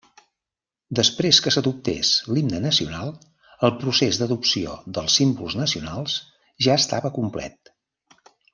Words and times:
Després 0.99 1.41
que 1.47 1.51
s'adoptés 1.55 2.13
l'himne 2.35 2.61
nacional, 2.63 3.11
el 3.69 3.75
procés 3.83 4.21
d'adopció 4.23 4.75
dels 4.99 5.19
símbols 5.21 5.59
nacionals 5.61 6.17
ja 6.69 6.81
estava 6.85 7.13
complet. 7.21 7.75